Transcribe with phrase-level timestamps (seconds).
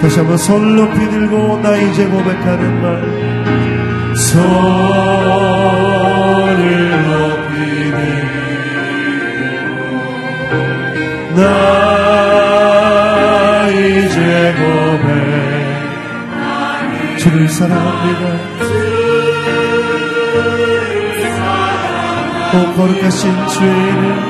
[0.01, 3.01] 다시 한번 손 높이 들고 나 이제 고백하는 말.
[4.17, 4.27] 손을
[7.07, 7.53] 높이
[7.93, 8.31] 들고
[11.37, 11.41] 나
[13.69, 15.11] 이제 고백.
[17.19, 18.23] 주를 사랑합니다.
[18.59, 18.71] 주를
[21.31, 24.30] 사랑합니다 오 거룩하신 주님.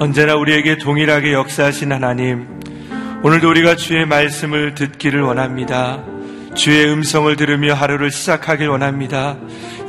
[0.00, 2.46] 언제나 우리에게 동일하게 역사하신 하나님,
[3.22, 6.02] 오늘도 우리가 주의 말씀을 듣기를 원합니다.
[6.54, 9.36] 주의 음성을 들으며 하루를 시작하길 원합니다.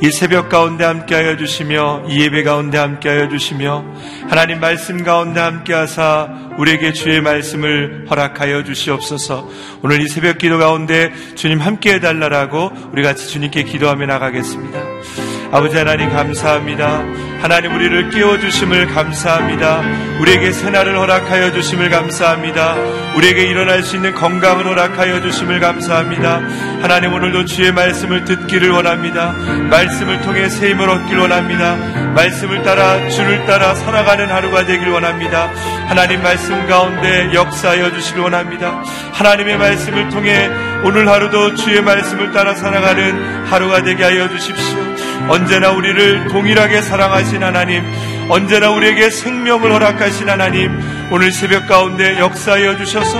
[0.02, 3.84] 이 새벽 가운데 함께하여 주시며 이 예배 가운데 함께하여 주시며
[4.28, 9.48] 하나님 말씀 가운데 함께하사 우리에게 주의 말씀을 허락하여 주시옵소서.
[9.82, 15.25] 오늘 이 새벽 기도 가운데 주님 함께해 달라라고 우리 같이 주님께 기도하며 나가겠습니다.
[15.52, 17.04] 아버지 하나님 감사합니다.
[17.40, 19.80] 하나님 우리를 깨워주심을 감사합니다.
[20.20, 22.74] 우리에게 새날을 허락하여 주심을 감사합니다.
[23.16, 26.40] 우리에게 일어날 수 있는 건강을 허락하여 주심을 감사합니다.
[26.82, 29.32] 하나님 오늘도 주의 말씀을 듣기를 원합니다.
[29.70, 31.76] 말씀을 통해 새 힘을 얻길 원합니다.
[32.14, 35.50] 말씀을 따라 주를 따라 살아가는 하루가 되길 원합니다.
[35.86, 38.82] 하나님 말씀 가운데 역사하여 주시길 원합니다.
[39.12, 40.50] 하나님의 말씀을 통해
[40.82, 45.05] 오늘 하루도 주의 말씀을 따라 살아가는 하루가 되게 하여 주십시오.
[45.28, 47.82] 언제나 우리를 동일하게 사랑하신 하나님,
[48.28, 50.78] 언제나 우리에게 생명을 허락하신 하나님,
[51.10, 53.18] 오늘 새벽 가운데 역사하여 주셔서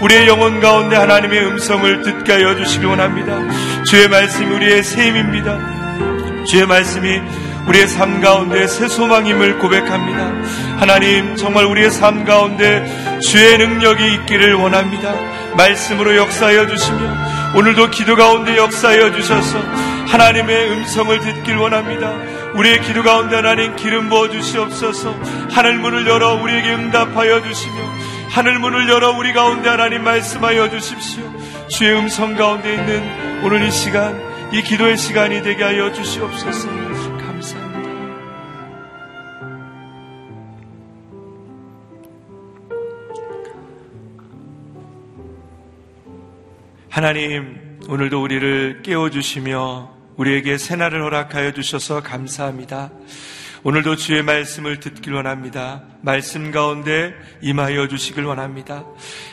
[0.00, 3.38] 우리의 영혼 가운데 하나님의 음성을 듣게 하여 주시기 원합니다.
[3.84, 6.44] 주의 말씀이 우리의 셈입니다.
[6.44, 7.20] 주의 말씀이
[7.66, 10.32] 우리의 삶 가운데 새 소망임을 고백합니다.
[10.78, 15.14] 하나님, 정말 우리의 삶 가운데 주의 능력이 있기를 원합니다.
[15.56, 19.58] 말씀으로 역사하여 주시며 오늘도 기도 가운데 역사하여 주셔서
[20.08, 22.12] 하나님의 음성을 듣길 원합니다.
[22.54, 25.14] 우리의 기도 가운데 하나님 기름 부어 주시옵소서.
[25.52, 27.74] 하늘 문을 열어 우리에게 응답하여 주시며
[28.30, 31.22] 하늘 문을 열어 우리 가운데 하나님 말씀하여 주십시오.
[31.68, 34.20] 주의 음성 가운데 있는 오늘 이 시간
[34.52, 36.95] 이 기도의 시간이 되게 하여 주시옵소서.
[46.96, 52.90] 하나님, 오늘도 우리를 깨워주시며 우리에게 새날을 허락하여 주셔서 감사합니다.
[53.64, 55.82] 오늘도 주의 말씀을 듣길 원합니다.
[56.00, 57.12] 말씀 가운데
[57.42, 58.86] 임하여 주시길 원합니다.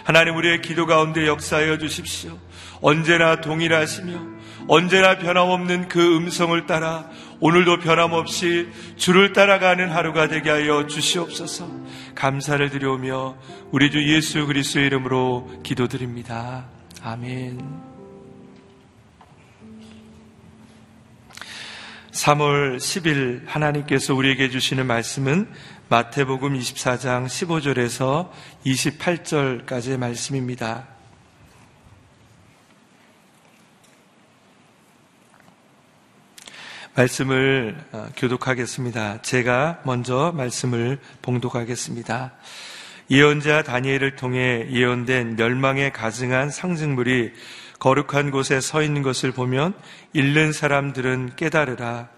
[0.04, 2.38] 하나님 우리의 기도 가운데 역사하여 주십시오.
[2.82, 4.20] 언제나 동일하시며
[4.68, 7.10] 언제나 변함없는 그 음성을 따라
[7.40, 11.70] 오늘도 변함없이 주를 따라가는 하루가 되게 하여 주시옵소서.
[12.14, 13.38] 감사를 드려오며
[13.72, 16.66] 우리 주 예수 그리스도의 이름으로 기도드립니다.
[17.06, 17.60] 아멘.
[22.12, 25.52] 3월 10일 하나님께서 우리에게 주시는 말씀은
[25.90, 28.30] 마태복음 24장 15절에서
[28.66, 30.88] 28절까지의 말씀입니다.
[36.96, 39.24] 말씀을 어, 교독하겠습니다.
[39.24, 42.32] 제가 먼저 말씀을 봉독하겠습니다.
[43.10, 47.34] 예언자 다니엘을 통해 예언된 멸망에 가증한 상징물이
[47.80, 49.74] 거룩한 곳에 서 있는 것을 보면
[50.14, 52.10] 잃는 사람들은 깨달으라.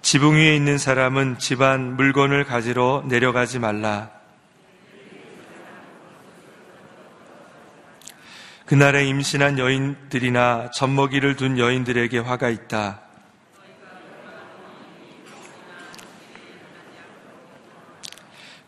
[0.00, 4.10] 지붕 위에 있는 사람은 집안 물건을 가지러 내려가지 말라.
[8.66, 13.09] 그날에 임신한 여인들이나 젖먹이를 둔 여인들에게 화가 있다.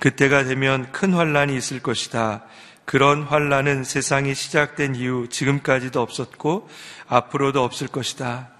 [0.02, 2.42] 그때가 되면 큰 환란이 있을 것이다.
[2.84, 6.68] 그런 환란은 세상이 시작된 이후 지금까지도 없었고
[7.06, 8.50] 앞으로도 없을 것이다.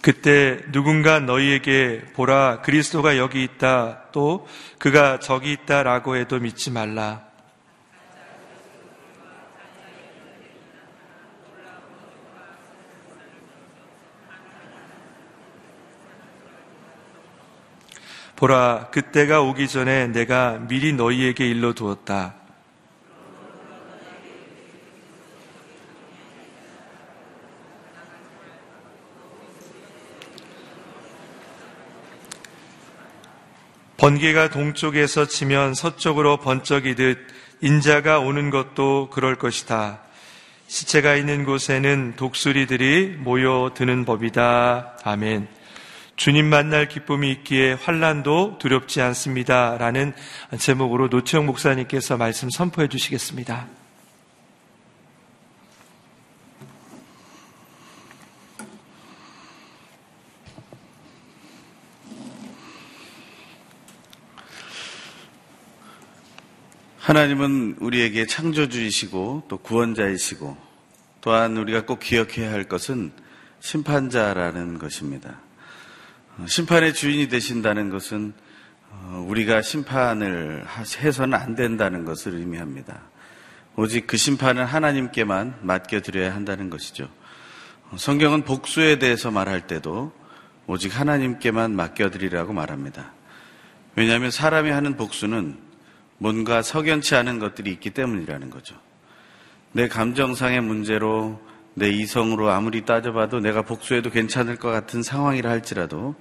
[0.00, 7.25] 그때 누군가 너희에게 보라 그리스도가 여기 있다 또 그가 저기 있다라고 해도 믿지 말라.
[18.36, 22.34] 보라, 그때가 오기 전에 내가 미리 너희에게 일러 두었다.
[33.96, 37.18] 번개가 동쪽에서 치면 서쪽으로 번쩍이듯
[37.62, 40.00] 인자가 오는 것도 그럴 것이다.
[40.68, 44.98] 시체가 있는 곳에는 독수리들이 모여드는 법이다.
[45.02, 45.55] 아멘.
[46.16, 50.14] 주님 만날 기쁨이 있기에 환란도 두렵지 않습니다라는
[50.58, 53.68] 제목으로 노채영 목사님께서 말씀 선포해 주시겠습니다.
[66.98, 70.56] 하나님은 우리에게 창조주이시고 또 구원자이시고
[71.20, 73.12] 또한 우리가 꼭 기억해야 할 것은
[73.60, 75.45] 심판자라는 것입니다.
[76.38, 78.34] 어, 심판의 주인이 되신다는 것은
[78.90, 80.64] 어, 우리가 심판을
[80.98, 83.00] 해서는 안 된다는 것을 의미합니다.
[83.74, 87.08] 오직 그 심판은 하나님께만 맡겨드려야 한다는 것이죠.
[87.90, 90.12] 어, 성경은 복수에 대해서 말할 때도
[90.66, 93.12] 오직 하나님께만 맡겨드리라고 말합니다.
[93.94, 95.56] 왜냐하면 사람이 하는 복수는
[96.18, 98.76] 뭔가 석연치 않은 것들이 있기 때문이라는 거죠.
[99.72, 101.40] 내 감정상의 문제로
[101.78, 106.14] 내 이성으로 아무리 따져봐도 내가 복수해도 괜찮을 것 같은 상황이라 할지라도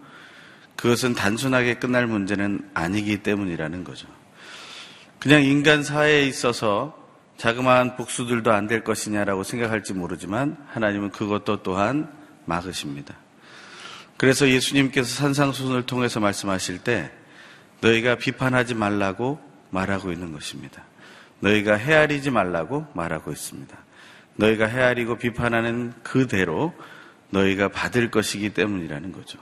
[0.76, 4.08] 그것은 단순하게 끝날 문제는 아니기 때문이라는 거죠.
[5.18, 7.02] 그냥 인간 사회에 있어서
[7.38, 12.12] 자그마한 복수들도 안 될 것이냐라고 생각할지 모르지만 하나님은 그것도 또한
[12.44, 13.16] 막으십니다.
[14.18, 17.12] 그래서 예수님께서 산상수훈을 통해서 말씀하실 때
[17.80, 20.84] 너희가 비판하지 말라고 말하고 있는 것입니다.
[21.40, 23.85] 너희가 헤아리지 말라고 말하고 있습니다.
[24.36, 26.74] 너희가 헤아리고 비판하는 그대로
[27.30, 29.40] 너희가 받을 것이기 때문이라는 거죠.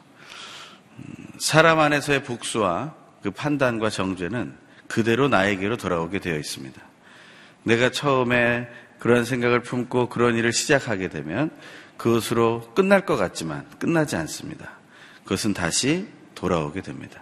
[1.37, 4.55] 사람 안에서의 복수와 그 판단과 정죄는
[4.87, 6.81] 그대로 나에게로 돌아오게 되어 있습니다.
[7.63, 8.69] 내가 처음에
[8.99, 11.49] 그런 생각을 품고 그런 일을 시작하게 되면
[11.97, 14.71] 그것으로 끝날 것 같지만 끝나지 않습니다.
[15.23, 17.21] 그것은 다시 돌아오게 됩니다.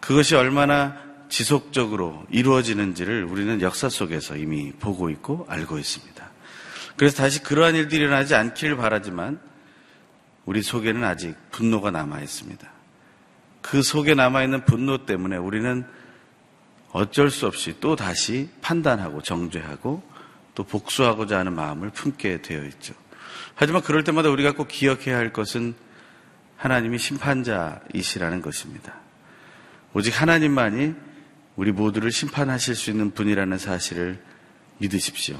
[0.00, 6.30] 그것이 얼마나 지속적으로 이루어지는지를 우리는 역사 속에서 이미 보고 있고 알고 있습니다.
[6.96, 9.38] 그래서 다시 그러한 일들이 일어나지 않기를 바라지만
[10.44, 12.70] 우리 속에는 아직 분노가 남아 있습니다.
[13.60, 15.84] 그 속에 남아 있는 분노 때문에 우리는
[16.92, 20.02] 어쩔 수 없이 또 다시 판단하고 정죄하고
[20.54, 22.94] 또 복수하고자 하는 마음을 품게 되어 있죠.
[23.54, 25.74] 하지만 그럴 때마다 우리가 꼭 기억해야 할 것은
[26.56, 28.94] 하나님이 심판자이시라는 것입니다.
[29.92, 30.94] 오직 하나님만이
[31.56, 34.22] 우리 모두를 심판하실 수 있는 분이라는 사실을
[34.78, 35.36] 믿으십시오.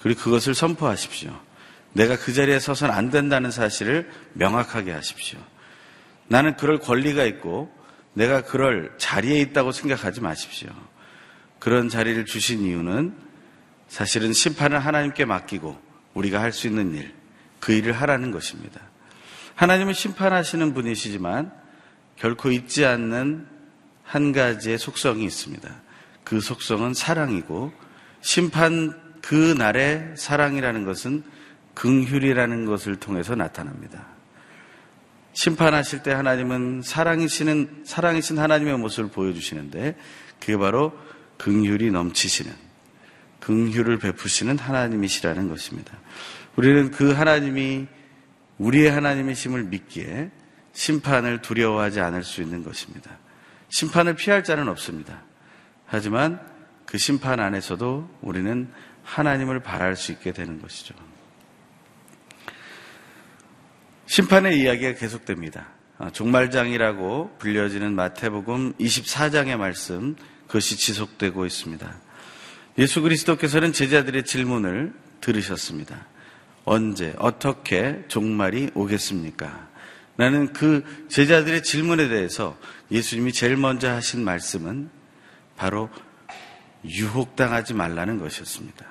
[0.00, 1.38] 그리고 그것을 선포하십시오.
[1.94, 5.38] 내가 그 자리에 서선 안 된다는 사실을 명확하게 하십시오.
[6.28, 7.72] 나는 그럴 권리가 있고
[8.12, 10.70] 내가 그럴 자리에 있다고 생각하지 마십시오.
[11.58, 13.14] 그런 자리를 주신 이유는
[13.88, 15.80] 사실은 심판을 하나님께 맡기고
[16.14, 17.14] 우리가 할 수 있는 일,
[17.60, 18.80] 그 일을 하라는 것입니다.
[19.54, 21.52] 하나님은 심판하시는 분이시지만
[22.16, 23.53] 결코 잊지 않는
[24.04, 25.68] 한 가지의 속성이 있습니다.
[26.22, 27.72] 그 속성은 사랑이고
[28.20, 31.22] 심판 그 날의 사랑이라는 것은
[31.74, 34.06] 긍휼이라는 것을 통해서 나타납니다.
[35.32, 39.96] 심판하실 때 하나님은 사랑이시는 사랑이신 하나님의 모습을 보여주시는데
[40.38, 40.92] 그게 바로
[41.38, 42.52] 긍휼이 넘치시는
[43.40, 45.98] 긍휼을 베푸시는 하나님이시라는 것입니다.
[46.56, 47.86] 우리는 그 하나님이
[48.58, 50.30] 우리의 하나님이심을 믿기에
[50.72, 53.18] 심판을 두려워하지 않을 수 있는 것입니다.
[53.68, 55.22] 심판을 피할 자는 없습니다.
[55.86, 56.40] 하지만
[56.86, 58.70] 그 심판 안에서도 우리는
[59.02, 60.94] 하나님을 바랄 수 있게 되는 것이죠.
[64.06, 65.68] 심판의 이야기가 계속됩니다.
[65.98, 70.16] 아, 종말장이라고 불려지는 마태복음 24장의 말씀,
[70.46, 72.00] 그것이 지속되고 있습니다.
[72.78, 76.06] 예수 그리스도께서는 제자들의 질문을 들으셨습니다.
[76.64, 79.68] 언제, 어떻게 종말이 오겠습니까?
[80.16, 82.56] 나는 그 제자들의 질문에 대해서
[82.90, 84.90] 예수님이 제일 먼저 하신 말씀은
[85.56, 85.90] 바로
[86.84, 88.86] 유혹당하지 말라는 것이었습니다.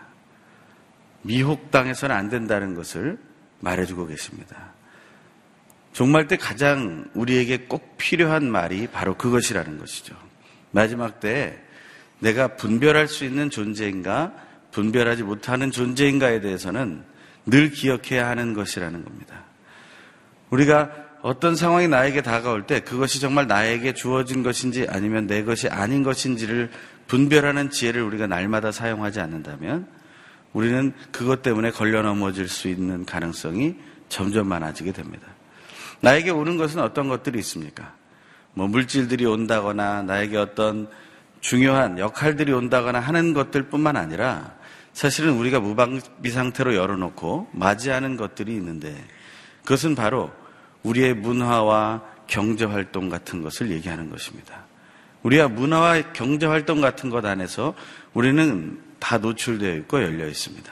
[1.22, 3.18] 미혹당해서는 안 된다는 것을
[3.62, 4.74] 말해주고 계십니다.
[5.94, 10.16] 종말 때 가장 우리에게 꼭 필요한 말이 바로 그것이라는 것이죠.
[10.72, 11.62] 마지막 때
[12.20, 14.34] 내가 분별할 수 있는 존재인가,
[14.72, 17.04] 분별하지 못하는 존재인가에 대해서는
[17.46, 19.44] 늘 기억해야 하는 것이라는 겁니다.
[20.50, 26.04] 우리가 어떤 상황이 나에게 다가올 때 그것이 정말 나에게 주어진 것인지 아니면 내 것이 아닌
[26.04, 26.70] 것인지를
[27.08, 29.88] 분별하는 지혜를 우리가 날마다 사용하지 않는다면
[30.52, 33.76] 우리는 그것 때문에 걸려 넘어질 수 있는 가능성이
[34.10, 35.28] 점점 많아지게 됩니다.
[36.02, 37.94] 나에게 오는 것은 어떤 것들이 있습니까?
[38.54, 40.90] 뭐 물질들이 온다거나 나에게 어떤
[41.40, 44.56] 중요한 역할들이 온다거나 하는 것들 뿐만 아니라
[44.92, 48.94] 사실은 우리가 무방비 상태로 열어놓고 맞이하는 것들이 있는데
[49.64, 50.34] 그것은 바로
[50.84, 54.66] 우리의 문화와 경제 활동 같은 것을 얘기하는 것입니다.
[55.24, 57.74] 우리가 문화와 경제 활동 같은 것 안에서
[58.14, 60.72] 우리는 다 노출되어 있고 열려 있습니다.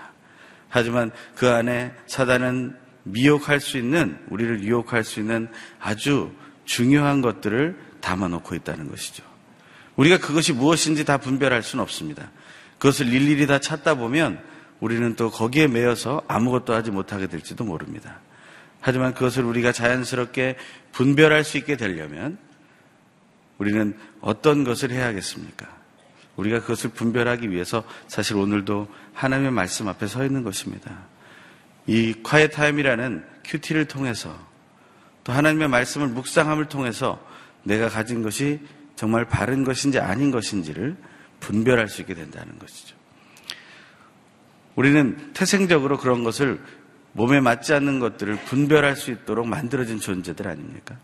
[0.69, 5.49] 하지만 그 안에 사단은 미혹할 수 있는, 우리를 유혹할 수 있는
[5.79, 6.31] 아주
[6.65, 9.23] 중요한 것들을 담아놓고 있다는 것이죠.
[9.95, 12.31] 우리가 그것이 무엇인지 다 분별할 수는 없습니다.
[12.77, 14.41] 그것을 일일이 다 찾다 보면
[14.79, 18.19] 우리는 또 거기에 매여서 아무것도 하지 못하게 될지도 모릅니다.
[18.81, 20.57] 하지만 그것을 우리가 자연스럽게
[20.91, 22.37] 분별할 수 있게 되려면
[23.57, 25.67] 우리는 어떤 것을 해야겠습니까?
[26.35, 31.05] 우리가 그것을 분별하기 위해서 사실 오늘도 하나님의 말씀 앞에 서 있는 것입니다.
[31.85, 34.35] 이 quiet time이라는 큐티를 통해서
[35.23, 37.23] 또 하나님의 말씀을 묵상함을 통해서
[37.63, 38.59] 내가 가진 것이
[38.95, 40.95] 정말 바른 것인지 아닌 것인지를
[41.39, 42.95] 분별할 수 있게 된다는 것이죠.
[44.75, 46.63] 우리는 태생적으로 그런 것을
[47.13, 50.95] 몸에 맞지 않는 것들을 분별할 수 있도록 만들어진 존재들 아닙니까?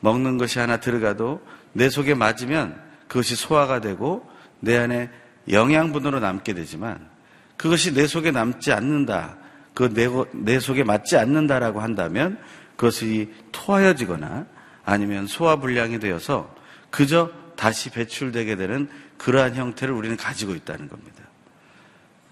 [0.00, 1.40] 먹는 것이 하나 들어가도
[1.72, 4.28] 내 속에 맞으면 그것이 소화가 되고
[4.60, 5.10] 내 안에
[5.48, 7.08] 영양분으로 남게 되지만
[7.56, 9.36] 그것이 내 속에 남지 않는다.
[9.74, 12.38] 그 내, 내 속에 맞지 않는다라고 한다면
[12.76, 14.46] 그것이 토하여지거나
[14.84, 16.54] 아니면 소화불량이 되어서
[16.90, 18.88] 그저 다시 배출되게 되는
[19.18, 21.24] 그러한 형태를 우리는 가지고 있다는 겁니다.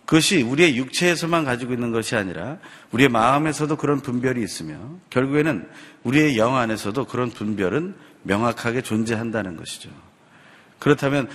[0.08, 2.56] 그것이 우리의 육체에서만 가지고 있는 것이 아니라
[2.92, 4.78] 우리의 마음에서도 그런 분별이 있으며
[5.10, 5.68] 결국에는
[6.02, 9.90] 우리의 영 안에서도 그런 분별은 명확하게 존재한다는 것이죠.
[10.78, 11.28] 그렇다면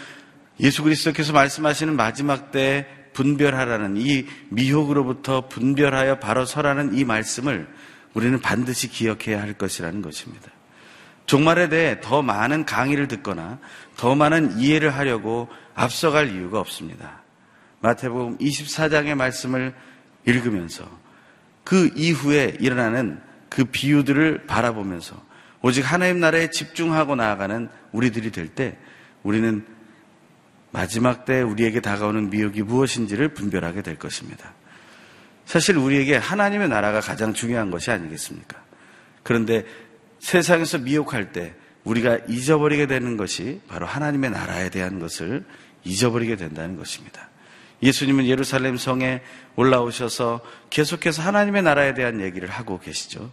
[0.59, 7.67] 예수 그리스도께서 말씀하시는 마지막 때 분별하라는 이 미혹으로부터 분별하여 바로 서라는 이 말씀을
[8.15, 10.49] 우리는 반드시 기억해야 할 것이라는 것입니다.
[11.27, 13.59] 종말에 대해 더 많은 강의를 듣거나
[13.97, 17.22] 더 많은 이해를 하려고 앞서갈 이유가 없습니다.
[17.83, 19.73] 마태복음 24장의 말씀을
[20.25, 20.89] 읽으면서
[21.65, 25.21] 그 이후에 일어나는 그 비유들을 바라보면서
[25.61, 28.77] 오직 하나님 나라에 집중하고 나아가는 우리들이 될 때
[29.21, 29.65] 우리는
[30.71, 34.53] 마지막 때 우리에게 다가오는 미혹이 무엇인지를 분별하게 될 것입니다.
[35.45, 38.63] 사실 우리에게 하나님의 나라가 가장 중요한 것이 아니겠습니까?
[39.23, 39.65] 그런데
[40.19, 45.45] 세상에서 미혹할 때 우리가 잊어버리게 되는 것이 바로 하나님의 나라에 대한 것을
[45.83, 47.29] 잊어버리게 된다는 것입니다.
[47.83, 49.21] 예수님은 예루살렘 성에
[49.57, 53.29] 올라오셔서 계속해서 하나님의 나라에 대한 얘기를 하고 계시죠.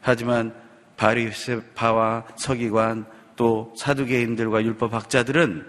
[0.00, 0.54] 하지만
[0.96, 5.66] 바리세파와 서기관 또 사두개인들과 율법 학자들은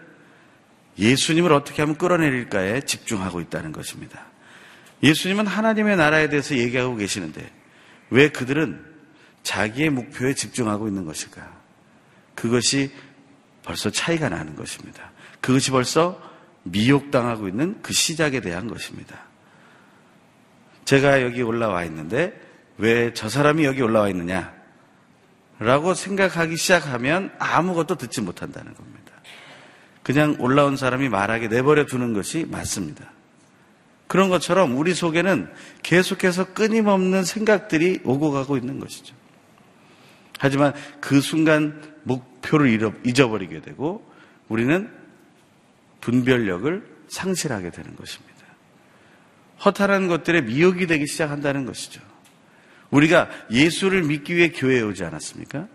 [1.00, 4.26] 예수님을 어떻게 하면 끌어내릴까에 집중하고 있다는 것입니다.
[5.02, 7.50] 예수님은 하나님의 나라에 대해서 얘기하고 계시는데
[8.12, 8.86] 왜 그들은
[9.44, 11.58] 자기의 목표에 집중하고 있는 것일까?
[12.36, 12.92] 그것이
[13.64, 15.12] 벌써 차이가 나는 것입니다.
[15.42, 16.29] 그것이 벌써
[16.72, 19.20] 미혹당하고 있는 그 시작에 대한 것입니다.
[20.86, 22.40] 제가 여기 올라와 있는데
[22.78, 24.54] 왜 저 사람이 여기 올라와 있느냐?
[25.60, 29.12] 라고 생각하기 시작하면 아무것도 듣지 못한다는 겁니다.
[30.04, 33.12] 그냥 올라온 사람이 말하게 내버려 두는 것이 맞습니다.
[34.08, 35.52] 그런 것처럼 우리 속에는
[35.84, 39.14] 계속해서 끊임없는 생각들이 오고 가고 있는 것이죠.
[40.40, 44.10] 하지만 그 순간 목표를 잊어버리게 되고
[44.48, 44.90] 우리는
[46.02, 48.36] 분별력을 상실하게 되는 것입니다.
[49.66, 52.02] 허탈한 것들에 미혹이 되기 시작한다는 것이죠.
[52.92, 55.68] 우리가 예수를 믿기 위해 교회에 오지 않았습니까?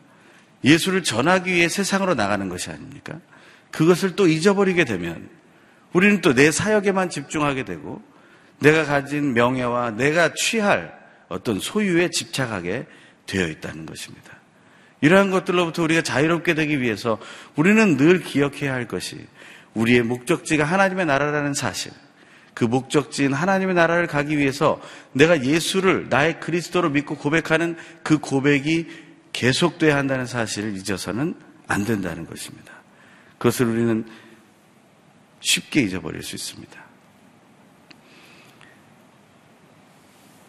[0.65, 3.21] 예수를 전하기 위해 세상으로 나가는 것이 아닙니까?
[3.71, 5.29] 그것을 또 잊어버리게 되면
[5.93, 8.03] 우리는 또 내 사역에만 집중하게 되고
[8.59, 12.87] 내가 가진 명예와 내가 취할 어떤 소유에 집착하게
[13.27, 14.33] 되어 있다는 것입니다.
[15.01, 17.19] 이러한 것들로부터 우리가 자유롭게 되기 위해서
[17.57, 19.27] 우리는 늘 기억해야 할 것이
[19.75, 21.93] 우리의 목적지가 하나님의 나라라는 사실,
[22.55, 24.81] 그 목적지인 하나님의 나라를 가기 위해서
[25.13, 28.87] 내가 예수를 나의 그리스도로 믿고 고백하는 그 고백이
[29.33, 31.35] 계속돼야 한다는 사실을 잊어서는
[31.67, 32.73] 안 된다는 것입니다.
[33.39, 34.07] 그것을 우리는
[35.41, 36.85] 쉽게 잊어버릴 수 있습니다.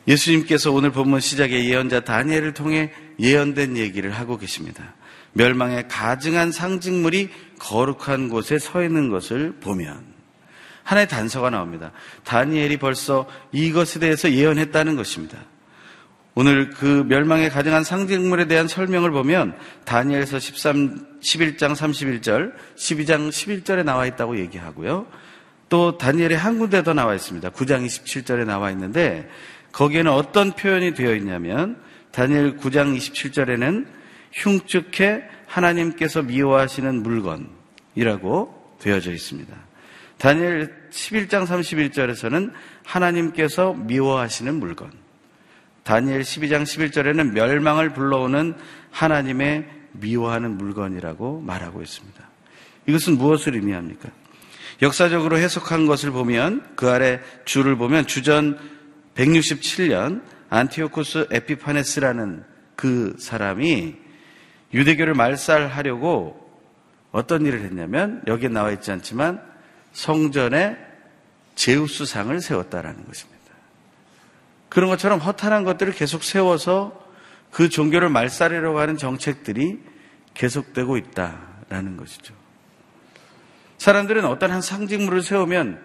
[0.07, 4.93] 예수님께서 오늘 본문 시작에 예언자 다니엘을 통해 예언된 얘기를 하고 계십니다.
[5.36, 10.04] 멸망의 가증한 상징물이 거룩한 곳에 서 있는 것을 보면
[10.84, 11.91] 하나의 단서가 나옵니다.
[12.24, 15.38] 다니엘이 벌써 이것에 대해서 예언했다는 것입니다.
[16.36, 24.06] 오늘 그 멸망의 가증한 상징물에 대한 설명을 보면 다니엘서 13, 11장 31절, 12장 11절에 나와
[24.06, 25.08] 있다고 얘기하고요.
[25.69, 27.50] 또 다니엘의 한 군데 더 나와 있습니다.
[27.50, 29.28] 9장 27절에 나와 있는데
[29.71, 33.86] 거기에는 어떤 표현이 되어 있냐면 다니엘 9장 27절에는
[34.33, 39.55] 흉측해 하나님께서 미워하시는 물건이라고 되어져 있습니다.
[40.17, 42.51] 다니엘 11장 31절에서는
[42.83, 44.91] 하나님께서 미워하시는 물건.
[45.83, 48.55] 다니엘 12장 11절에는 멸망을 불러오는
[48.91, 52.29] 하나님의 미워하는 물건이라고 말하고 있습니다.
[52.88, 54.09] 이것은 무엇을 의미합니까?
[54.81, 58.57] 역사적으로 해석한 것을 보면 그 아래 줄을 보면 주전
[59.15, 62.43] 167년 안티오코스 에피파네스라는
[62.75, 63.95] 그 사람이
[64.73, 66.43] 유대교를 말살하려고
[67.12, 69.41] 어떤 일을 했냐면 여기에 나와 있지 않지만
[69.93, 70.78] 성전에
[71.56, 73.36] 제우스상을 세웠다라는 것입니다.
[74.67, 77.01] 그런 것처럼 허탄한 것들을 계속 세워서
[77.51, 79.80] 그 종교를 말살하려고 하는 정책들이
[80.34, 82.34] 계속되고 있다라는 것이죠.
[83.78, 85.82] 사람들은 어떤 한 상징물을 세우면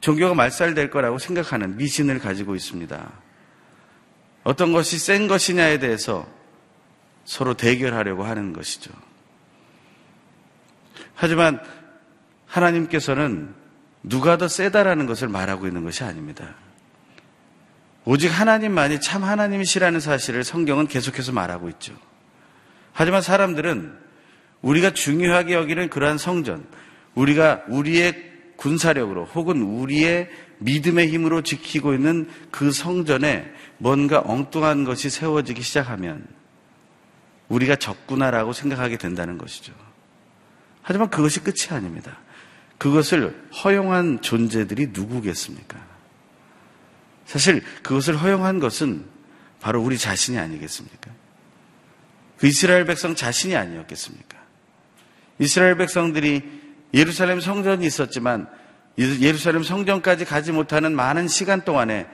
[0.00, 3.12] 종교가 말살될 거라고 생각하는 미신을 가지고 있습니다.
[4.42, 6.26] 어떤 것이 센 것이냐에 대해서
[7.24, 8.90] 서로 대결하려고 하는 것이죠.
[11.14, 11.60] 하지만
[12.46, 13.54] 하나님께서는
[14.02, 16.54] 누가 더 세다라는 것을 말하고 있는 것이 아닙니다.
[18.04, 21.94] 오직 하나님만이 참 하나님이시라는 사실을 성경은 계속해서 말하고 있죠.
[22.92, 23.96] 하지만 사람들은
[24.60, 26.66] 우리가 중요하게 여기는 그러한 성전,
[27.14, 35.62] 우리가 우리의 군사력으로 혹은 우리의 믿음의 힘으로 지키고 있는 그 성전에 뭔가 엉뚱한 것이 세워지기
[35.62, 36.26] 시작하면
[37.52, 39.74] 우리가 적구나라고 생각하게 된다는 것이죠.
[40.80, 42.18] 하지만 그것이 끝이 아닙니다.
[42.78, 45.78] 그것을 허용한 존재들이 누구겠습니까?
[47.26, 49.04] 사실 그것을 허용한 것은
[49.60, 51.10] 바로 우리 자신이 아니겠습니까?
[52.38, 54.38] 그 이스라엘 백성 자신이 아니었겠습니까?
[55.38, 56.42] 이스라엘 백성들이
[56.94, 58.48] 예루살렘 성전이 있었지만
[58.98, 62.06] 예루살렘 성전까지 가지 못하는 많은 시간 동안에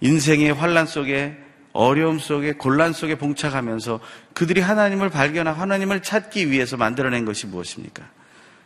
[0.00, 1.43] 인생의 환란 속에
[1.74, 3.98] 어려움 속에 곤란 속에 봉착하면서
[4.32, 8.08] 그들이 하나님을 발견하고 하나님을 찾기 위해서 만들어낸 것이 무엇입니까?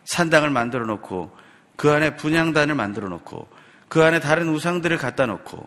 [0.05, 1.35] 산당을 만들어 놓고
[1.77, 3.49] 그 안에 분양단을 만들어 놓고
[3.89, 5.67] 그 안에 다른 우상들을 갖다 놓고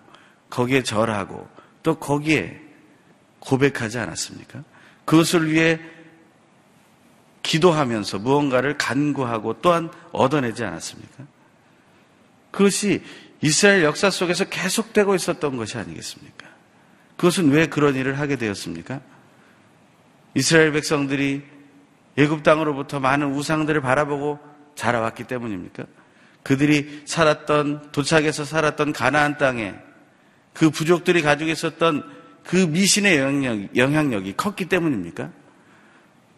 [0.52, 1.50] 거기에 절하고
[1.82, 2.62] 또 거기에
[3.40, 4.64] 고백하지 않았습니까?
[5.06, 5.80] 그것을 위해
[7.42, 11.24] 기도하면서 무언가를 간구하고 또한 얻어내지 않았습니까?
[12.52, 13.04] 그것이
[13.42, 16.51] 이스라엘 역사 속에서 계속되고 있었던 것이 아니겠습니까?
[17.22, 19.00] 그것은 왜 그런 일을 하게 되었습니까?
[20.34, 21.44] 이스라엘 백성들이
[22.18, 24.40] 예굽 땅으로부터 많은 우상들을 바라보고
[24.74, 25.86] 자라왔기 때문입니까?
[26.42, 29.76] 그들이 살았던 도착해서 살았던 가나안 땅에
[30.54, 32.12] 그 부족들이 가지고 있었던
[32.44, 35.30] 그 미신의 영향력, 영향력이 컸기 때문입니까?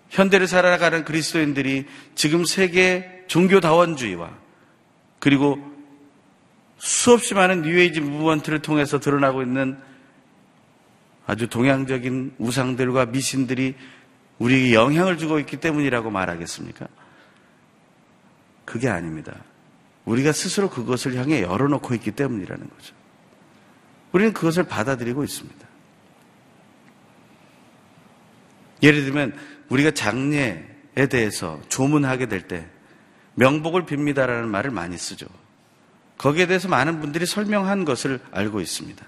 [0.10, 4.32] 현대를 살아가는 그리스도인들이 지금 세계 종교다원주의와
[5.19, 5.60] 그리고
[6.78, 9.78] 수없이 많은 뉴에이지 무브먼트를 통해서 드러나고 있는
[11.25, 13.75] 아주 동양적인 우상들과 미신들이
[14.39, 16.88] 우리에게 영향을 주고 있기 때문이라고 말하겠습니까?
[18.65, 19.33] 그게 아닙니다.
[20.05, 22.95] 우리가 스스로 그것을 향해 열어놓고 있기 때문이라는 거죠.
[24.12, 25.67] 우리는 그것을 받아들이고 있습니다.
[28.83, 29.33] 예를 들면
[29.69, 32.67] 우리가 장례에 대해서 조문하게 될 때
[33.36, 35.25] 명복을 빕니다라는 말을 많이 쓰죠.
[36.17, 39.03] 거기에 대해서 많은 분들이 설명한 것을 알고 있습니다.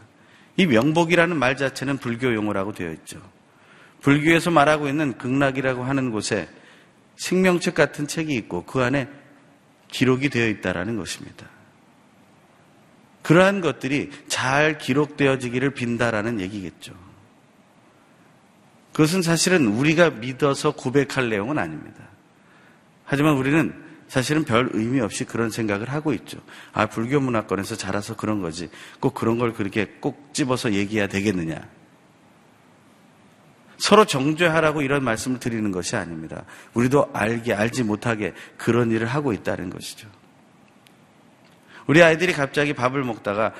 [0.58, 3.22] 이 명복이라는 말 자체는 불교 용어라고 되어 있죠.
[4.02, 6.48] 불교에서 말하고 있는 극락이라고 하는 곳에
[7.18, 9.10] 생명책 같은 책이 있고 그 안에
[9.88, 11.48] 기록이 되어 있다라는 것입니다.
[13.22, 16.94] 그러한 것들이 잘 기록되어지기를 빈다라는 얘기겠죠.
[18.91, 22.04] 그것은 사실은 우리가 믿어서 고백할 내용은 아닙니다.
[23.04, 26.39] 하지만 우리는 사실은 별 의미 없이 그런 생각을 하고 있죠.
[26.74, 28.70] 아, 불교 문화권에서 자라서 그런 거지.
[29.00, 31.68] 꼭 그런 걸 그렇게 꼭 집어서 얘기해야 되겠느냐.
[33.78, 36.46] 서로 정죄하라고 이런 말씀을 드리는 것이 아닙니다.
[36.74, 40.08] 우리도 알게, 알지 못하게 그런 일을 하고 있다는 것이죠.
[41.88, 43.54] 우리 아이들이 갑자기 밥을 먹다가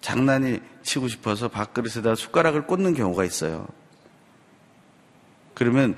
[0.00, 3.66] 장난이 치고 싶어서 밥그릇에다 숟가락을 꽂는 경우가 있어요.
[5.54, 5.96] 그러면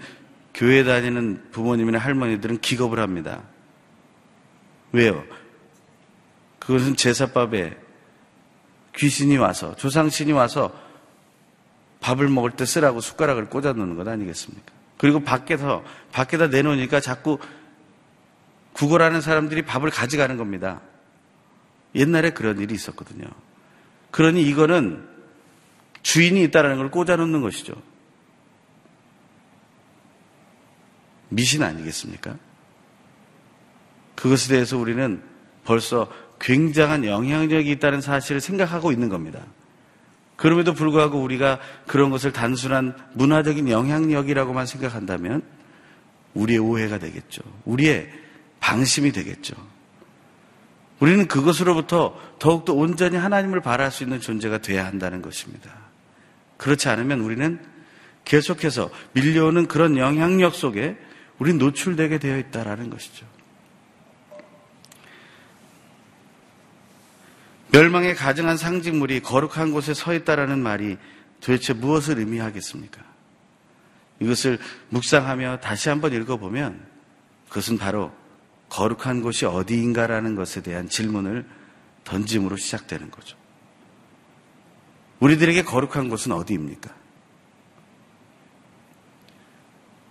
[0.59, 3.45] 교회 다니는 부모님이나 할머니들은 기겁을 합니다.
[4.91, 5.23] 왜요?
[6.59, 7.77] 그것은 제사밥에
[8.97, 10.75] 귀신이 와서, 조상신이 와서
[12.01, 14.73] 밥을 먹을 때 쓰라고 숟가락을 꽂아 놓는 것 아니겠습니까?
[14.97, 17.39] 그리고 밖에서, 밖에다 내놓으니까 자꾸
[18.73, 20.81] 구걸하는 사람들이 밥을 가져가는 겁니다.
[21.95, 23.29] 옛날에 그런 일이 있었거든요.
[24.11, 25.09] 그러니 이거는
[26.03, 27.81] 주인이 있다는 걸 꽂아 놓는 것이죠.
[31.29, 32.37] 미신 아니겠습니까?
[34.15, 35.23] 그것에 대해서 우리는
[35.65, 36.11] 벌써
[36.41, 39.41] 굉장한 영향력이 있다는 사실을 생각하고 있는 겁니다.
[40.37, 45.43] 그럼에도 불구하고 우리가 그런 것을 단순한 문화적인 영향력이라고만 생각한다면
[46.35, 47.43] 우리의 오해가 되겠죠.
[47.65, 48.09] 우리의
[48.61, 49.57] 방심이 되겠죠.
[51.01, 55.71] 우리는 그것으로부터 더욱더 온전히 하나님을 바랄 수 있는 존재가 되어야 한다는 것입니다.
[56.57, 57.61] 그렇지 않으면 우리는
[58.25, 60.97] 계속해서 밀려오는 그런 영향력 속에
[61.39, 63.27] 우린 노출되게 되어 있다라는 것이죠.
[67.71, 70.97] 멸망에 가증한 상징물이 거룩한 곳에 서 있다라는 말이
[71.41, 73.03] 도대체 무엇을 의미하겠습니까?
[74.21, 76.85] 이것을 묵상하며 다시 한번 읽어보면
[77.49, 78.13] 그것은 바로
[78.69, 81.47] 거룩한 곳이 어디인가라는 것에 대한 질문을
[82.05, 83.37] 던짐으로 시작되는 거죠.
[85.21, 86.98] 우리들에게 거룩한 곳은 어디입니까?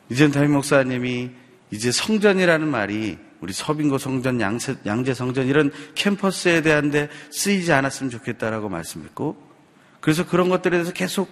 [0.09, 1.31] 이전 담임 목사님이
[1.71, 8.69] 이제 성전이라는 말이 우리 서빙고 성전, 양세, 양재 성전 이런 캠퍼스에 대한데 쓰이지 않았으면 좋겠다라고
[8.69, 9.37] 말씀했고
[9.99, 11.29] 그래서 그런 것들에 대해서 계속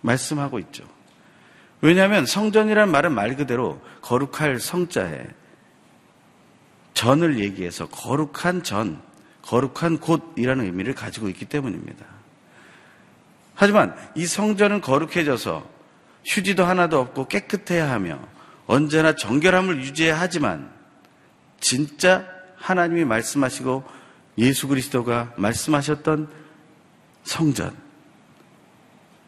[0.00, 0.84] 말씀하고 있죠.
[1.80, 5.24] 왜냐하면 성전이라는 말은 말 그대로 거룩할 성자에
[6.94, 9.00] 전을 얘기해서 거룩한 전,
[9.42, 12.04] 거룩한 곳이라는 의미를 가지고 있기 때문입니다.
[13.54, 15.68] 하지만 이 성전은 거룩해져서
[16.24, 18.20] 휴지도 하나도 없고 깨끗해야 하며
[18.66, 20.70] 언제나 정결함을 유지해야 하지만
[21.60, 23.84] 진짜 하나님이 말씀하시고
[24.38, 26.28] 예수 그리스도가 말씀하셨던
[27.24, 27.76] 성전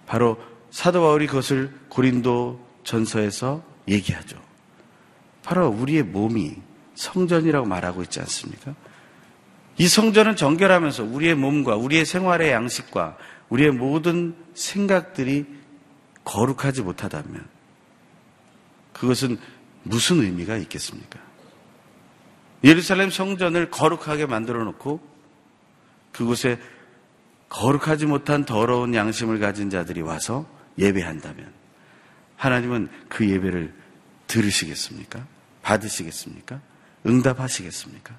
[0.06, 0.38] 바로
[0.70, 4.36] 사도 바울이 그것을 고린도 전서에서 얘기하죠.
[5.42, 6.56] 바로 우리의 몸이
[6.94, 8.74] 성전이라고 말하고 있지 않습니까?
[9.76, 13.16] 이 성전은 정결하면서 우리의 몸과 우리의 생활의 양식과
[13.48, 15.46] 우리의 모든 생각들이
[16.24, 17.46] 거룩하지 못하다면
[18.92, 19.38] 그것은
[19.82, 21.20] 무슨 의미가 있겠습니까?
[22.62, 25.00] 예루살렘 성전을 거룩하게 만들어 놓고
[26.12, 26.58] 그곳에
[27.50, 31.52] 거룩하지 못한 더러운 양심을 가진 자들이 와서 예배한다면
[32.36, 33.74] 하나님은 그 예배를
[34.26, 35.26] 들으시겠습니까?
[35.62, 36.60] 받으시겠습니까?
[37.06, 38.16] 응답하시겠습니까?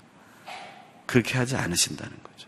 [1.05, 2.47] 그렇게 하지 않으신다는 거죠.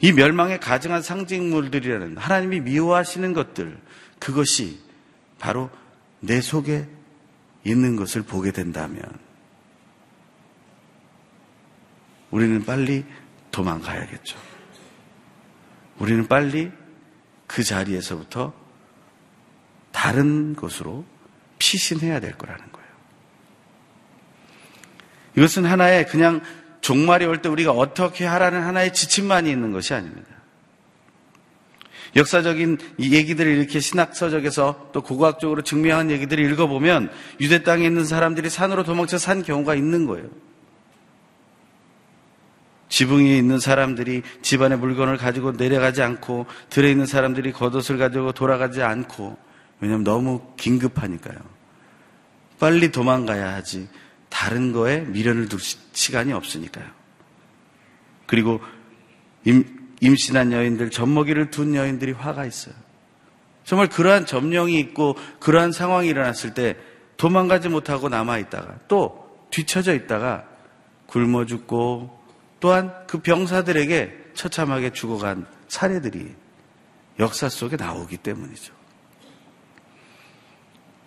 [0.00, 3.78] 이 멸망에 가증한 상징물들이라는 하나님이 미워하시는 것들,
[4.18, 4.80] 그것이
[5.38, 5.70] 바로
[6.20, 6.88] 내 속에
[7.64, 9.02] 있는 것을 보게 된다면
[12.30, 13.04] 우리는 빨리
[13.50, 14.38] 도망가야겠죠.
[15.98, 16.70] 우리는 빨리
[17.46, 18.52] 그 자리에서부터
[19.92, 21.04] 다른 곳으로
[21.58, 22.86] 피신해야 될 거라는 거예요.
[25.36, 26.42] 이것은 하나의 그냥
[26.80, 30.35] 종말이 올 때 우리가 어떻게 하라는 하나의 지침만이 있는 것이 아닙니다.
[32.16, 38.84] 역사적인 이 얘기들을 이렇게 신학서적에서 또 고고학적으로 증명한 얘기들을 읽어보면 유대 땅에 있는 사람들이 산으로
[38.84, 40.28] 도망쳐 산 경우가 있는 거예요.
[42.88, 48.82] 지붕 위에 있는 사람들이 집안의 물건을 가지고 내려가지 않고 들에 있는 사람들이 겉옷을 가지고 돌아가지
[48.82, 49.36] 않고
[49.80, 51.36] 왜냐하면 너무 긴급하니까요.
[52.58, 53.88] 빨리 도망가야 하지
[54.30, 56.86] 다른 거에 미련을 둘 시간이 없으니까요.
[58.26, 58.60] 그리고
[59.44, 59.64] 임,
[60.00, 62.74] 임신한 여인들, 젖먹이를 둔 여인들이 화가 있어요.
[63.64, 66.76] 정말 그러한 점령이 있고 그러한 상황이 일어났을 때
[67.16, 70.44] 도망가지 못하고 남아있다가 또 뒤처져 있다가
[71.06, 72.16] 굶어 죽고
[72.60, 76.34] 또한 그 병사들에게 처참하게 죽어간 사례들이
[77.18, 78.74] 역사 속에 나오기 때문이죠.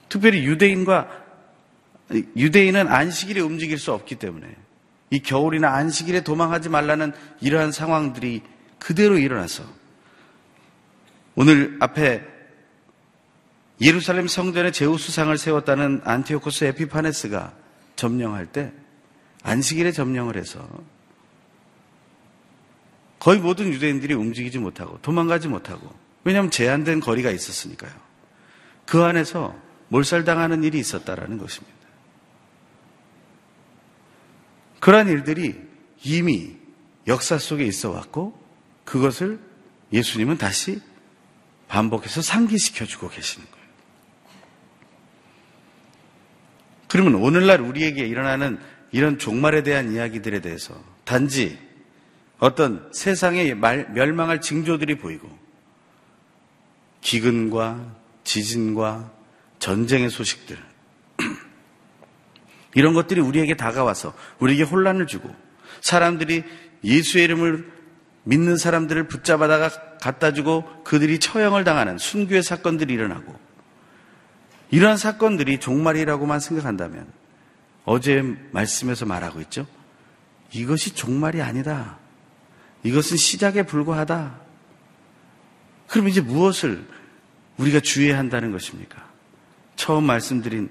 [0.09, 1.07] 특별히 유대인과
[2.35, 4.47] 유대인은 안식일에 움직일 수 없기 때문에
[5.11, 8.41] 이 겨울이나 안식일에 도망하지 말라는 이러한 상황들이
[8.79, 9.63] 그대로 일어나서
[11.35, 12.25] 오늘 앞에
[13.81, 17.53] 예루살렘 성전에 제우수상을 세웠다는 안티오코스 에피파네스가
[17.95, 18.73] 점령할 때
[19.43, 20.67] 안식일에 점령을 해서
[23.19, 27.91] 거의 모든 유대인들이 움직이지 못하고 도망가지 못하고 왜냐하면 제한된 거리가 있었으니까요.
[28.85, 29.55] 그 안에서
[29.89, 31.77] 몰살당하는 일이 있었다라는 것입니다.
[34.79, 35.55] 그러한 일들이
[36.03, 36.57] 이미
[37.07, 38.38] 역사 속에 있어 왔고
[38.89, 39.39] 그것을
[39.93, 40.81] 예수님은 다시
[41.67, 43.65] 반복해서 상기시켜 주고 계시는 거예요.
[46.87, 48.59] 그러면 오늘날 우리에게 일어나는
[48.91, 50.73] 이런 종말에 대한 이야기들에 대해서
[51.05, 51.59] 단지
[52.39, 55.29] 어떤 세상의 멸망할 징조들이 보이고
[57.01, 59.11] 기근과 지진과
[59.59, 60.57] 전쟁의 소식들
[62.73, 65.29] 이런 것들이 우리에게 다가와서 우리에게 혼란을 주고
[65.81, 66.43] 사람들이
[66.83, 67.78] 예수의 이름을
[68.23, 73.39] 믿는 사람들을 붙잡아다가 갖다 주고 그들이 처형을 당하는 순교의 사건들이 일어나고
[74.71, 77.07] 이러한 사건들이 종말이라고만 생각한다면
[77.85, 79.65] 어제 말씀에서 말하고 있죠.
[80.51, 81.97] 이것이 종말이 아니다.
[82.83, 84.39] 이것은 시작에 불과하다.
[85.87, 86.85] 그럼 이제 무엇을
[87.57, 89.09] 우리가 주의해야 한다는 것입니까?
[89.75, 90.69] 처음 말씀드린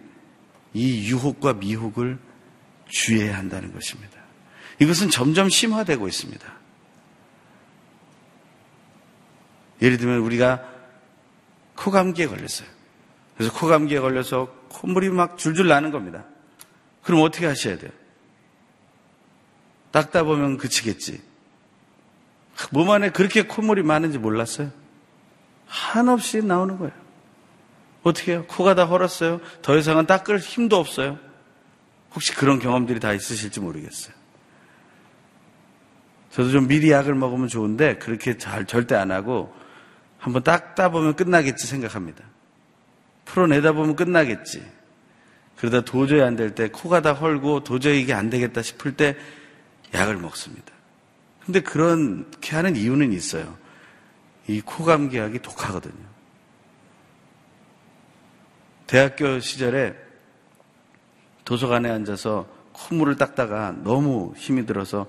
[0.75, 2.19] 이 유혹과 미혹을
[2.89, 4.19] 주의해야 한다는 것입니다.
[4.79, 6.58] 이것은 점점 심화되고 있습니다.
[9.81, 10.65] 예를 들면 우리가
[11.77, 12.69] 코감기에 걸렸어요.
[13.37, 16.25] 그래서 코감기에 걸려서 콧물이 막 줄줄 나는 겁니다.
[17.03, 17.91] 그럼 어떻게 하셔야 돼요?
[19.93, 21.23] 닦다 보면 그치겠지.
[22.73, 24.71] 몸 안에 그렇게 콧물이 많은지 몰랐어요.
[25.67, 26.93] 한없이 나오는 거예요.
[28.03, 28.45] 어떻게 해요?
[28.49, 29.41] 코가 다 헐었어요.
[29.63, 31.19] 더 이상은 닦을 힘도 없어요.
[32.15, 34.15] 혹시 그런 경험들이 다 있으실지 모르겠어요.
[36.31, 39.55] 저도 좀 미리 약을 먹으면 좋은데 그렇게 잘 절대 안 하고
[40.19, 42.25] 한번 닦다 보면 끝나겠지 생각합니다.
[43.25, 44.63] 풀어내다 보면 끝나겠지.
[45.57, 49.17] 그러다 도저히 안 될 때 코가 다 헐고 도저히 이게 안 되겠다 싶을 때
[49.95, 50.73] 약을 먹습니다.
[51.45, 53.57] 근데 그렇게 하는 이유는 있어요.
[54.47, 56.09] 이 코감기약이 독하거든요.
[58.87, 59.95] 대학교 시절에
[61.45, 65.07] 도서관에 앉아서 콧물을 닦다가 너무 힘이 들어서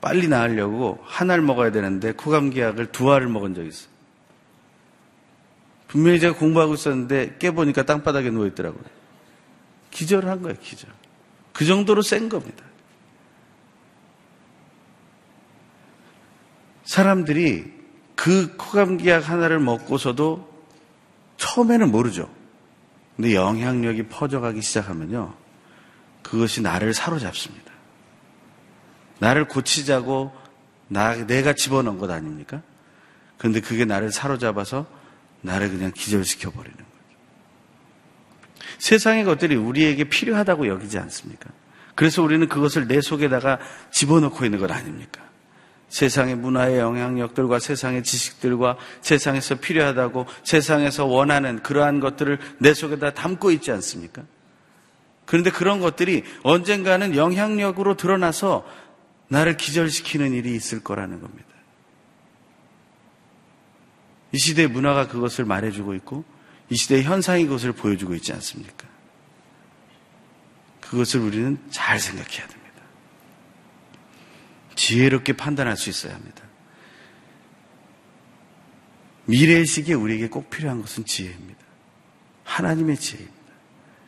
[0.00, 3.88] 빨리 나으려고 한 알 먹어야 되는데 코감기약을 두 알을 먹은 적이 있어요.
[5.88, 8.82] 분명히 제가 공부하고 있었는데 깨보니까 땅바닥에 누워있더라고요.
[9.90, 10.90] 기절을 한 거예요, 기절.
[11.52, 12.64] 그 정도로 센 겁니다.
[16.84, 17.72] 사람들이
[18.14, 20.48] 그 코감기약 하나를 먹고서도
[21.36, 22.30] 처음에는 모르죠.
[23.16, 25.34] 근데 영향력이 퍼져가기 시작하면요.
[26.22, 27.67] 그것이 나를 사로잡습니다.
[29.18, 30.32] 나를 고치자고
[30.88, 32.62] 나, 내가 집어넣은 것 아닙니까?
[33.36, 34.86] 그런데 그게 나를 사로잡아서
[35.42, 36.88] 나를 그냥 기절시켜 버리는 거죠.
[38.78, 41.50] 세상의 것들이 우리에게 필요하다고 여기지 않습니까?
[41.94, 43.58] 그래서 우리는 그것을 내 속에다가
[43.90, 45.22] 집어넣고 있는 것 아닙니까?
[45.88, 53.72] 세상의 문화의 영향력들과 세상의 지식들과 세상에서 필요하다고 세상에서 원하는 그러한 것들을 내 속에다 담고 있지
[53.72, 54.22] 않습니까?
[55.24, 58.64] 그런데 그런 것들이 언젠가는 영향력으로 드러나서
[59.28, 61.48] 나를 기절시키는 일이 있을 거라는 겁니다.
[64.32, 66.24] 이 시대의 문화가 그것을 말해주고 있고
[66.70, 68.86] 이 시대의 현상이 그것을 보여주고 있지 않습니까?
[70.80, 72.82] 그것을 우리는 잘 생각해야 됩니다.
[74.74, 76.42] 지혜롭게 판단할 수 있어야 합니다.
[79.26, 81.60] 미래의 시기에 우리에게 꼭 필요한 것은 지혜입니다.
[82.44, 83.38] 하나님의 지혜입니다.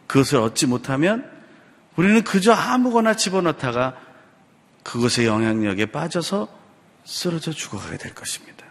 [0.07, 1.31] 그것을 얻지 못하면
[1.97, 3.97] 우리는 그저 아무거나 집어넣다가
[4.91, 6.49] 그것의 영향력에 빠져서
[7.05, 8.67] 쓰러져 죽어가게 될 것입니다.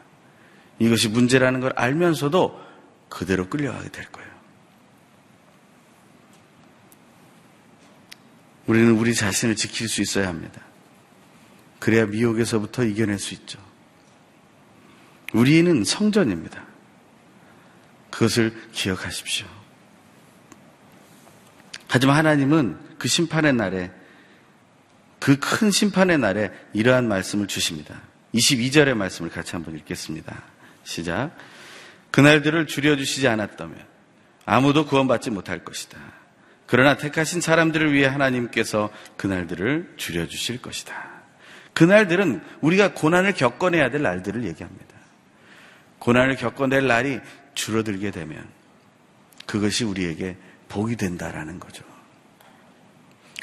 [0.77, 2.59] 이것이 문제라는 걸 알면서도
[3.07, 4.29] 그대로 끌려가게 될 거예요.
[8.67, 10.61] 우리는 우리 자신을 지킬 수 있어야 합니다.
[11.79, 13.57] 그래야 미혹에서부터 이겨낼 수 있죠.
[15.31, 16.65] 우리는 성전입니다.
[18.11, 19.47] 그것을 기억하십시오.
[21.87, 23.98] 하지만 하나님은 그 심판의 날에
[25.19, 28.01] 그 큰 심판의 날에 이러한 말씀을 주십니다.
[28.33, 30.43] 22절의 말씀을 같이 한번 읽겠습니다.
[30.83, 31.31] 시작.
[32.11, 33.77] 그날들을 줄여주시지 않았다면
[34.45, 35.97] 아무도 구원받지 못할 것이다.
[36.65, 40.93] 그러나 택하신 사람들을 위해 하나님께서 그날들을 줄여주실 것이다.
[41.73, 44.95] 그날들은 우리가 고난을 겪어내야 될 날들을 얘기합니다.
[45.99, 47.19] 고난을 겪어낼 날이
[47.53, 48.47] 줄어들게 되면
[49.45, 51.83] 그것이 우리에게 복이 된다라는 거죠.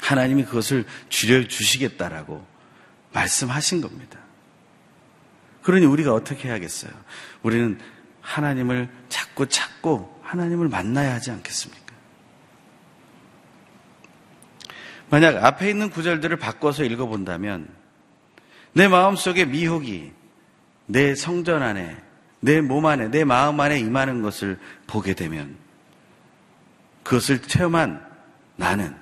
[0.01, 2.45] 하나님이 그것을 줄여주시겠다라고
[3.13, 4.19] 말씀하신 겁니다.
[5.63, 6.91] 그러니 우리가 어떻게 해야겠어요?
[7.43, 7.79] 우리는
[8.21, 11.87] 하나님을 자꾸 찾고 하나님을 만나야 하지 않겠습니까?
[15.09, 17.69] 만약 앞에 있는 구절들을 바꿔서 읽어본다면
[18.73, 20.11] 내 마음속에 미혹이
[20.85, 21.97] 내 성전 안에,
[22.39, 25.57] 내 몸 안에, 내 마음 안에 임하는 것을 보게 되면
[27.03, 28.05] 그것을 체험한
[28.57, 28.95] 나는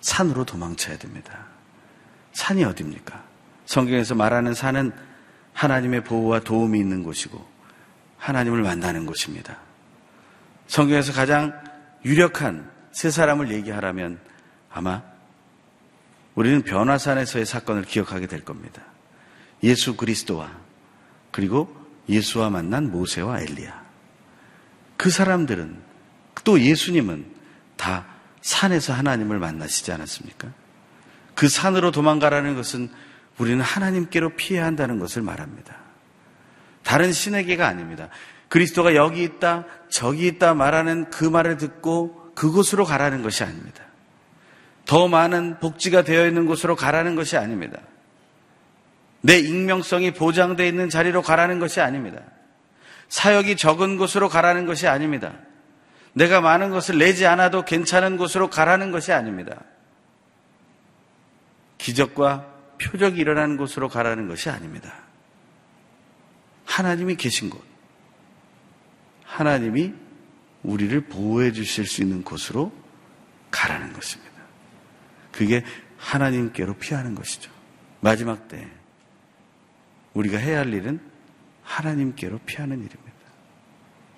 [0.00, 1.46] 산으로 도망쳐야 됩니다.
[2.32, 3.24] 산이 어딥니까?
[3.66, 4.92] 성경에서 말하는 산은
[5.52, 7.44] 하나님의 보호와 도움이 있는 곳이고
[8.18, 9.58] 하나님을 만나는 곳입니다.
[10.66, 11.60] 성경에서 가장
[12.04, 14.20] 유력한 세 사람을 얘기하라면
[14.72, 15.02] 아마
[16.34, 18.82] 우리는 변화산에서의 사건을 기억하게 될 겁니다.
[19.62, 20.50] 예수 그리스도와
[21.30, 21.74] 그리고
[22.08, 23.84] 예수와 만난 모세와 엘리야.
[24.96, 25.76] 그 사람들은
[26.44, 27.26] 또 예수님은
[27.76, 28.06] 다
[28.42, 30.48] 산에서 하나님을 만나시지 않았습니까?
[31.34, 32.90] 그 산으로 도망가라는 것은
[33.38, 35.76] 우리는 하나님께로 피해야 한다는 것을 말합니다.
[36.82, 38.08] 다른 신에게가 아닙니다.
[38.48, 43.84] 그리스도가 여기 있다, 저기 있다 말하는 그 말을 듣고 그곳으로 가라는 것이 아닙니다.
[44.86, 47.78] 더 많은 복지가 되어 있는 곳으로 가라는 것이 아닙니다.
[49.20, 52.20] 내 익명성이 보장되어 있는 자리로 가라는 것이 아닙니다.
[53.08, 55.32] 사역이 적은 곳으로 가라는 것이 아닙니다.
[56.12, 59.62] 내가 많은 것을 내지 않아도 괜찮은 곳으로 가라는 것이 아닙니다.
[61.78, 62.46] 기적과
[62.78, 64.94] 표적이 일어나는 곳으로 가라는 것이 아닙니다.
[66.64, 67.62] 하나님이 계신 곳.
[69.24, 69.94] 하나님이
[70.62, 72.72] 우리를 보호해 주실 수 있는 곳으로
[73.50, 74.30] 가라는 것입니다.
[75.32, 75.64] 그게
[75.96, 77.50] 하나님께로 피하는 것이죠.
[78.00, 78.68] 마지막 때
[80.14, 81.00] 우리가 해야 할 일은
[81.62, 83.09] 하나님께로 피하는 일입니다.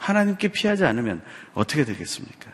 [0.03, 1.23] 하나님께 피하지 않으면
[1.55, 2.51] 어떻게 되겠습니까?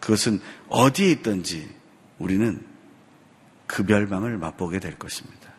[0.00, 1.68] 그것은 어디에 있든지
[2.18, 2.64] 우리는
[3.66, 5.52] 그 멸망을 맛보게 될 것입니다.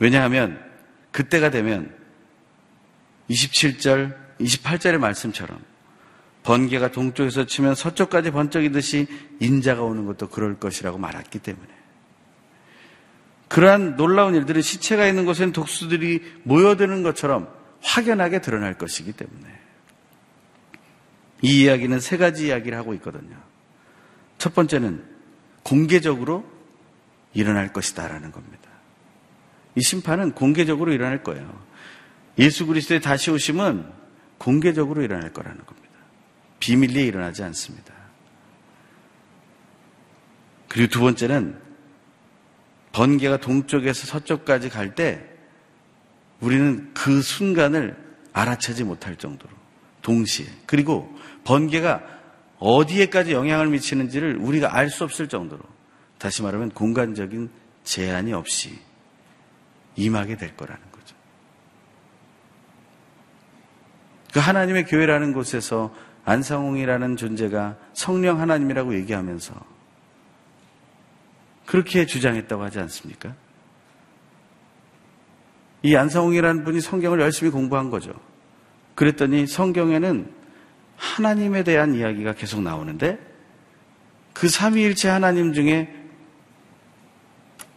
[0.00, 0.60] 왜냐하면
[1.12, 1.94] 그때가 되면
[3.30, 5.60] 27절, 28절의 말씀처럼
[6.42, 9.06] 번개가 동쪽에서 치면 서쪽까지 번쩍이듯이
[9.40, 11.68] 인자가 오는 것도 그럴 것이라고 말했기 때문에
[13.48, 19.46] 그러한 놀라운 일들은 시체가 있는 곳엔 독수들이 모여드는 것처럼 확연하게 드러날 것이기 때문에
[21.42, 23.36] 이 이야기는 세 가지 이야기를 하고 있거든요.
[24.38, 25.04] 첫 번째는
[25.62, 26.44] 공개적으로
[27.34, 28.70] 일어날 것이다라는 겁니다.
[29.76, 31.62] 이 심판은 공개적으로 일어날 거예요.
[32.38, 33.86] 예수 그리스도의 다시 오심은
[34.38, 35.90] 공개적으로 일어날 거라는 겁니다.
[36.60, 37.92] 비밀리에 일어나지 않습니다.
[40.68, 41.60] 그리고 두 번째는
[42.92, 45.33] 번개가 동쪽에서 서쪽까지 갈 때
[46.44, 47.96] 우리는 그 순간을
[48.34, 49.50] 알아채지 못할 정도로
[50.02, 51.10] 동시에 그리고
[51.44, 52.02] 번개가
[52.58, 55.62] 어디에까지 영향을 미치는지를 우리가 알 수 없을 정도로
[56.18, 57.50] 다시 말하면 공간적인
[57.82, 58.78] 제한이 없이
[59.96, 61.16] 임하게 될 거라는 거죠.
[64.32, 65.94] 그 하나님의 교회라는 곳에서
[66.26, 69.54] 안상홍이라는 존재가 성령 하나님이라고 얘기하면서
[71.66, 73.34] 그렇게 주장했다고 하지 않습니까?
[75.84, 78.14] 이 안상홍이라는 분이 성경을 열심히 공부한 거죠.
[78.94, 80.32] 그랬더니 성경에는
[80.96, 83.18] 하나님에 대한 이야기가 계속 나오는데
[84.32, 85.94] 그 삼위일체 하나님 중에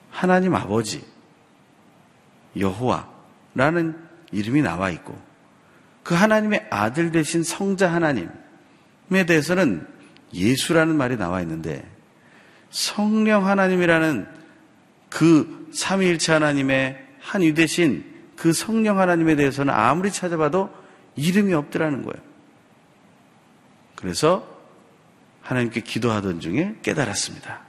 [0.09, 1.03] 하나님 아버지
[2.57, 3.97] 여호와라는
[4.31, 5.19] 이름이 나와 있고
[6.01, 8.29] 그 하나님의 아들 대신 성자 하나님에
[9.27, 9.85] 대해서는
[10.33, 11.85] 예수라는 말이 나와 있는데
[12.69, 14.27] 성령 하나님이라는
[15.09, 18.05] 그 삼위일체 하나님의 한 유 대신
[18.37, 20.73] 그 성령 하나님에 대해서는 아무리 찾아봐도
[21.17, 22.23] 이름이 없더라는 거예요.
[23.95, 24.47] 그래서
[25.41, 27.61] 하나님께 기도하던 중에 깨달았습니다.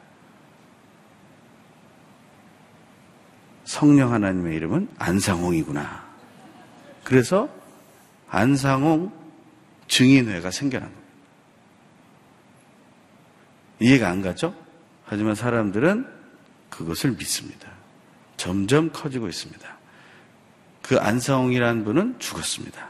[3.64, 6.06] 성령 하나님의 이름은 안상홍이구나.
[7.02, 7.48] 그래서
[8.28, 9.12] 안상홍
[9.88, 11.08] 증인회가 생겨난 겁니다.
[13.80, 14.54] 이해가 안 가죠?
[15.04, 16.06] 하지만 사람들은
[16.70, 17.77] 그것을 믿습니다.
[18.38, 19.78] 점점 커지고 있습니다.
[20.80, 22.88] 그 안상홍이라는 분은 죽었습니다.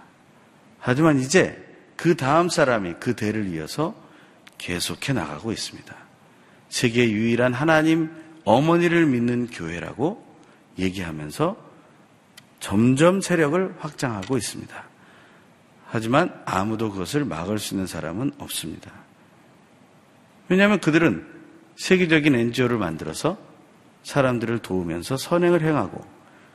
[0.78, 1.64] 하지만 이제
[1.96, 3.92] 그 다음 사람이 그 대를 이어서
[4.59, 5.92] 계속해 나가고 있습니다.
[6.68, 8.11] 세계 유일한 하나님
[8.44, 10.24] 어머니를 믿는 교회라고
[10.78, 11.57] 얘기하면서
[12.61, 14.84] 점점 세력을 확장하고 있습니다.
[15.86, 18.92] 하지만 아무도 그것을 막을 수 있는 사람은 없습니다.
[20.49, 21.26] 왜냐하면 그들은
[21.76, 23.47] 세계적인 NGO를 만들어서
[24.09, 26.02] 사람들을 도우면서 선행을 행하고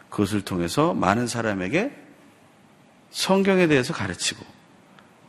[0.10, 1.96] 그것을 통해서 많은 사람에게
[3.12, 4.44] 성경에 대해서 가르치고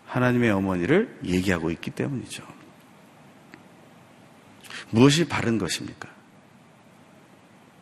[0.06, 2.42] 하나님의 어머니를 얘기하고 있기 때문이죠.
[4.88, 6.08] 무엇이 바른 것입니까?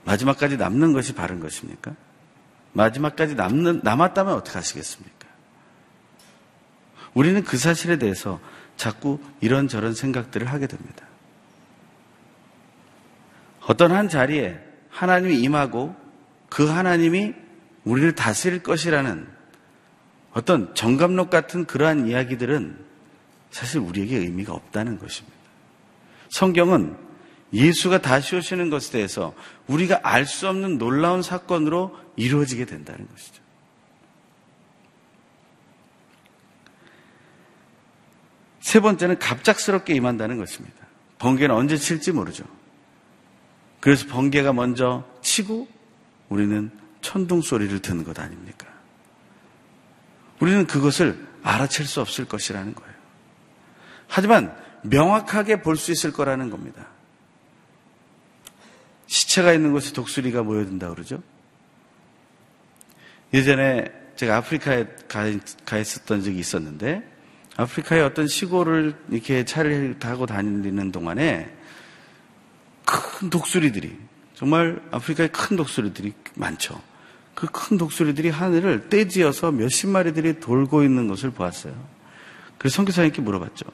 [0.04, 1.94] 마지막까지 남는 것이 바른 것입니까?
[2.72, 5.28] 마지막까지 남는, 남았다면 어떻게 하시겠습니까?
[7.14, 8.40] 우리는 그 사실에 대해서
[8.76, 11.06] 자꾸 이런저런 생각들을 하게 됩니다.
[13.66, 14.58] 어떤 한 자리에
[14.90, 15.94] 하나님이 임하고
[16.48, 17.34] 그 하나님이
[17.84, 19.26] 우리를 다스릴 것이라는
[20.32, 22.78] 어떤 정감록 같은 그러한 이야기들은
[23.50, 25.36] 사실 우리에게 의미가 없다는 것입니다.
[26.30, 26.96] 성경은
[27.52, 29.34] 예수가 다시 오시는 것에 대해서
[29.66, 33.42] 우리가 알 수 없는 놀라운 사건으로 이루어지게 된다는 것이죠.
[38.60, 40.76] 세 번째는 갑작스럽게 임한다는 것입니다.
[41.18, 42.44] 번개는 언제 칠지 모르죠.
[43.82, 45.66] 그래서 번개가 먼저 치고
[46.28, 46.70] 우리는
[47.00, 48.68] 천둥 소리를 듣는 것 아닙니까?
[50.38, 52.92] 우리는 그것을 알아챌 수 없을 것이라는 거예요.
[54.06, 56.86] 하지만 명확하게 볼 수 있을 거라는 겁니다.
[59.08, 61.20] 시체가 있는 곳에 독수리가 모여든다 그러죠.
[63.34, 65.24] 예전에 제가 아프리카에 가,
[65.64, 67.02] 가 있었던 적이 있었는데
[67.56, 71.61] 아프리카의 어떤 시골을 이렇게 차를 타고 다니는 동안에
[72.84, 73.96] 큰 독수리들이
[74.34, 76.80] 정말 아프리카에 큰 독수리들이 많죠.
[77.34, 81.74] 그 큰 독수리들이 하늘을 떼지어서 몇십 마리들이 돌고 있는 것을 보았어요.
[82.58, 83.66] 그래서 선교사님께 물어봤죠.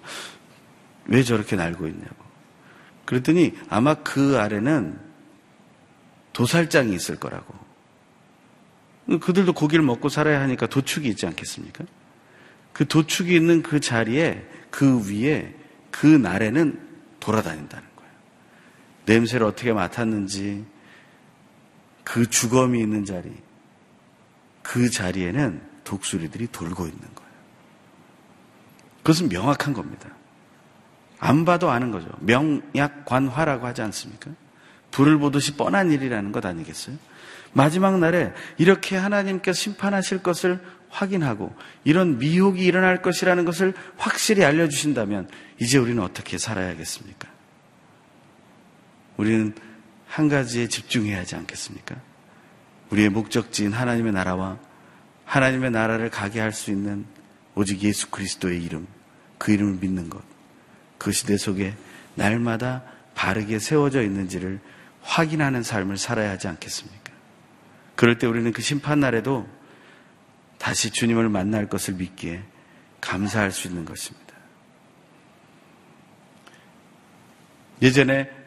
[1.06, 2.16] 왜 저렇게 날고 있냐고.
[3.04, 4.98] 그랬더니 아마 그 아래는
[6.32, 7.54] 도살장이 있을 거라고.
[9.20, 11.84] 그들도 고기를 먹고 살아야 하니까 도축이 있지 않겠습니까?
[12.72, 15.54] 그 도축이 있는 그 자리에 그 위에
[15.90, 16.78] 그 날에는
[17.18, 17.87] 돌아다닌다는.
[19.08, 20.64] 냄새를 어떻게 맡았는지
[22.04, 23.32] 그 주검이 있는 자리,
[24.62, 27.30] 그 자리에는 독수리들이 돌고 있는 거예요.
[28.98, 30.10] 그것은 명확한 겁니다.
[31.18, 32.08] 안 봐도 아는 거죠.
[32.20, 34.30] 명약관화라고 하지 않습니까?
[34.90, 36.96] 불을 보듯이 뻔한 일이라는 것 아니겠어요?
[37.52, 41.54] 마지막 날에 이렇게 하나님께서 심판하실 것을 확인하고
[41.84, 45.28] 이런 미혹이 일어날 것이라는 것을 확실히 알려주신다면
[45.60, 47.37] 이제 우리는 어떻게 살아야겠습니까?
[49.18, 49.54] 우리는
[50.06, 51.96] 한 가지에 집중해야 하지 않겠습니까?
[52.90, 54.58] 우리의 목적지인 하나님의 나라와
[55.26, 57.04] 하나님의 나라를 가게 할 수 있는
[57.54, 58.86] 오직 예수 그리스도의 이름,
[59.36, 60.22] 그 이름을 믿는 것.
[60.96, 61.74] 그것이 내 속에
[62.14, 62.82] 날마다
[63.14, 64.60] 바르게 세워져 있는지를
[65.02, 67.12] 확인하는 삶을 살아야 하지 않겠습니까?
[67.96, 69.46] 그럴 때 우리는 그 심판날에도
[70.58, 72.42] 다시 주님을 만날 것을 믿기에
[73.00, 74.34] 감사할 수 있는 것입니다.
[77.82, 78.37] 예전에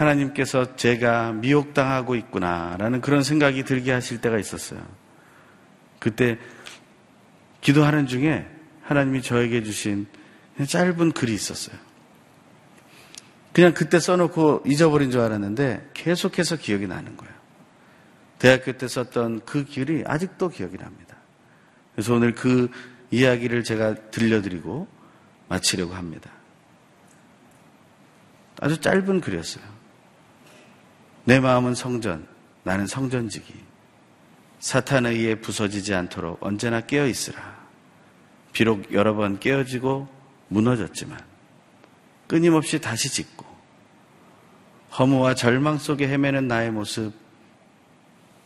[0.00, 4.80] 하나님께서 제가 미혹당하고 있구나라는 그런 생각이 들게 하실 때가 있었어요.
[5.98, 6.38] 그때
[7.60, 8.46] 기도하는 중에
[8.82, 10.06] 하나님이 저에게 주신
[10.66, 11.76] 짧은 글이 있었어요.
[13.52, 17.34] 그냥 그때 써놓고 잊어버린 줄 알았는데 계속해서 기억이 나는 거예요.
[18.38, 21.16] 대학교 때 썼던 그 글이 아직도 기억이 납니다.
[21.92, 22.70] 그래서 오늘 그
[23.10, 24.88] 이야기를 제가 들려드리고
[25.48, 26.30] 마치려고 합니다.
[28.60, 29.69] 아주 짧은 글이었어요.
[31.30, 32.26] 내 마음은 성전,
[32.64, 33.54] 나는 성전지기.
[34.58, 37.56] 사탄에 의해 부서지지 않도록 언제나 깨어 있으라.
[38.52, 40.08] 비록 여러 번 깨어지고
[40.48, 41.20] 무너졌지만
[42.26, 43.46] 끊임없이 다시 짓고
[44.98, 47.12] 허무와 절망 속에 헤매는 나의 모습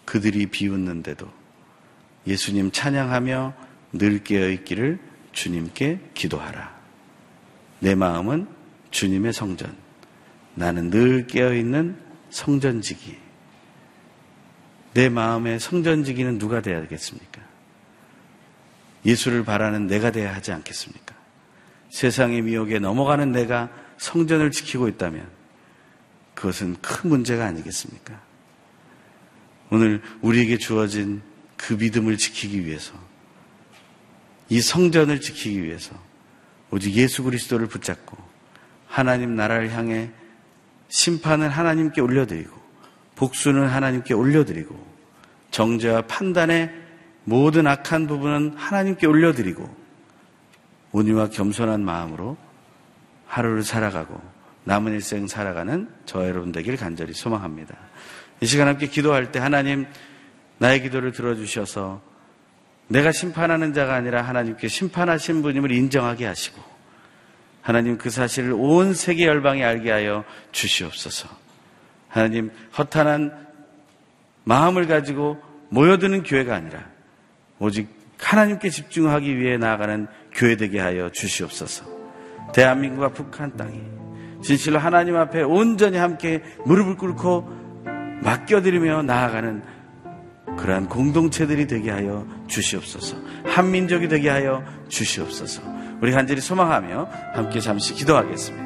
[0.05, 1.26] 그들이 비웃는데도
[2.26, 3.55] 예수님 찬양하며
[3.95, 5.01] 늘 깨어 있기를
[5.32, 6.78] 주님께 기도하라.
[7.80, 8.47] 내 마음은
[8.91, 9.74] 주님의 성전.
[10.55, 12.03] 나는 늘 깨어 있는
[12.35, 13.16] 성전지기.
[14.95, 17.41] 내 마음의 성전지기는 누가 되어야겠습니까?
[19.07, 21.14] 예수를 바라는 내가 되어야 하지 않겠습니까?
[21.91, 25.28] 세상의 미혹에 넘어가는 내가 성전을 지키고 있다면
[26.35, 28.20] 그것은 큰 문제가 아니겠습니까?
[29.70, 31.22] 오늘 우리에게 주어진
[31.57, 32.95] 그 믿음을 지키기 위해서
[34.49, 35.95] 이 성전을 지키기 위해서
[36.72, 38.16] 오직 예수 그리스도를 붙잡고
[38.89, 40.11] 하나님 나라를 향해
[40.89, 42.53] 심판을 하나님께 올려드리고
[43.16, 44.95] 복수는 하나님께 올려드리고
[45.51, 46.72] 정죄와 판단의
[47.24, 49.85] 모든 악한 부분은 하나님께 올려드리고
[50.93, 52.37] 온유와 겸손한 마음으로
[53.26, 54.20] 하루를 살아가고
[54.64, 57.76] 남은 일생 살아가는 저 여러분 되길 간절히 소망합니다.
[58.41, 59.87] 이 시간 함께 기도할 때 하나님
[60.59, 62.01] 나의 기도를 들어주셔서
[62.89, 66.74] 내가 심판하는 자가 아니라 하나님께 심판하신 분임을 인정하게 하시고
[67.65, 71.31] 하나님 그 사실을 온 세계 열방에 알게 하여 주시옵소서.
[72.09, 73.33] 하나님 허탄한
[74.45, 75.39] 마음을 가지고
[75.71, 76.85] 모여드는 교회가 아니라
[77.59, 77.89] 오직
[78.21, 81.87] 하나님께 집중하기 위해 나아가는 교회 되게 하여 주시옵소서.
[82.53, 83.81] 대한민국과 북한 땅이
[84.43, 87.83] 진실로 하나님 앞에 온전히 함께 무릎을 꿇고
[88.23, 89.62] 맡겨드리며 나아가는
[90.59, 93.17] 그러한 공동체들이 되게 하여 주시옵소서.
[93.47, 95.84] 한민족이 되게 하여 주시옵소서.
[96.01, 98.64] 우리 간절히 소망하며 함께 잠시 기도하겠습니다.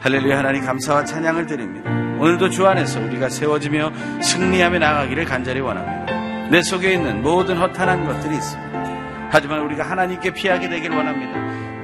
[0.00, 1.90] 할렐루야 하나님 감사와 찬양을 드립니다.
[2.18, 6.48] 오늘도 주 안에서 우리가 세워지며 승리하며 나가기를 간절히 원합니다.
[6.50, 9.28] 내 속에 있는 모든 허탄한 것들이 있습니다.
[9.30, 11.32] 하지만 우리가 하나님께 피하게 되길 원합니다.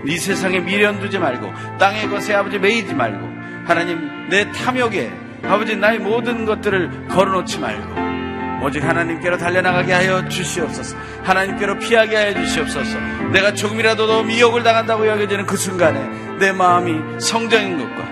[0.06, 3.26] 이 세상에 미련 두지 말고 땅의 것에 아버지 매이지 말고
[3.66, 5.10] 하나님 내 탐욕에
[5.44, 8.09] 아버지 나의 모든 것들을 걸어놓지 말고
[8.62, 10.96] 오직 하나님께로 달려나가게 하여 주시옵소서.
[11.22, 12.98] 하나님께로 피하게 하여 주시옵소서.
[13.32, 16.00] 내가 조금이라도 더 미혹을 당한다고 여겨지는 그 순간에
[16.38, 18.08] 내 마음이 성전인 것과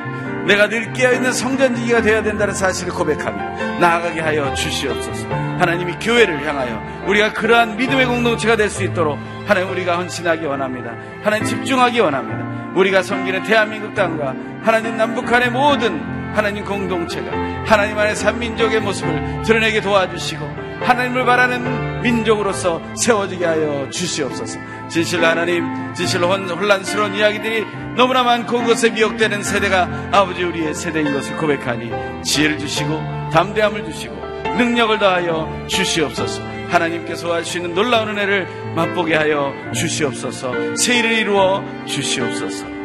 [0.47, 5.27] 내가 늘 깨어있는 성전지기가 되어야 된다는 사실을 고백하며 나아가게 하여 주시옵소서.
[5.59, 10.95] 하나님이 교회를 향하여 우리가 그러한 믿음의 공동체가 될 수 있도록 하나님 우리가 헌신하기 원합니다.
[11.23, 12.73] 하나님 집중하기 원합니다.
[12.75, 16.01] 우리가 섬기는 대한민국 땅과 하나님 남북한의 모든
[16.39, 17.32] 하나님 공동체가
[17.66, 20.47] 하나님 안의 삼민족의 모습을 드러내게 도와주시고
[20.82, 24.61] 하나님을 바라는 민족으로서 세워지게 하여 주시옵소서.
[24.89, 25.64] 진실로 하나님,
[25.95, 27.66] 진실로 혼란스러운 이야기들이
[27.97, 34.14] 너무나 많고 그것에 미혹되는 세대가 아버지 우리의 세대인 것을 고백하니 지혜를 주시고 담대함을 주시고
[34.59, 36.41] 능력을 더하여 주시옵소서.
[36.68, 40.76] 하나님께서 하시는 놀라운 은혜를 맛보게 하여 주시옵소서.
[40.76, 42.78] 새 일을 이루어 주시옵소서.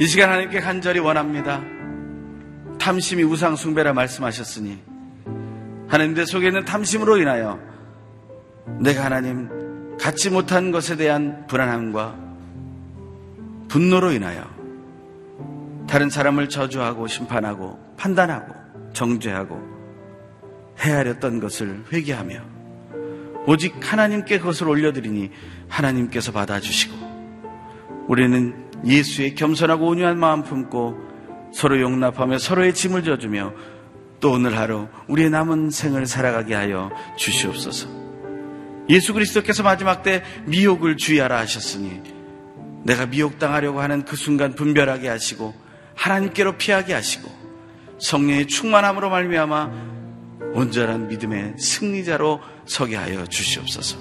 [0.00, 1.62] 이 시간 하나님께 간절히 원합니다.
[2.78, 4.78] 탐심이 우상 숭배라 말씀하셨으니
[5.88, 7.60] 하나님 내 속에 있는 탐심으로 인하여
[8.80, 12.16] 내가 하나님 갖지 못한 것에 대한 불안함과
[13.68, 14.42] 분노로 인하여
[15.86, 18.54] 다른 사람을 저주하고 심판하고 판단하고
[18.94, 19.60] 정죄하고
[20.78, 22.40] 헤아렸던 것을 회개하며
[23.46, 25.30] 오직 하나님께 그것을 올려드리니
[25.68, 30.96] 하나님께서 받아주시고 우리는 예수의 겸손하고 온유한 마음 품고
[31.52, 33.52] 서로 용납하며 서로의 짐을 져주며
[34.20, 37.88] 또 오늘 하루 우리의 남은 생을 살아가게 하여 주시옵소서.
[38.88, 42.02] 예수 그리스도께서 마지막 때 미혹을 주의하라 하셨으니
[42.84, 45.54] 내가 미혹당하려고 하는 그 순간 분별하게 하시고
[45.94, 47.30] 하나님께로 피하게 하시고
[47.98, 49.90] 성령의 충만함으로 말미암아
[50.54, 53.98] 온전한 믿음의 승리자로 서게 하여 주시옵소서.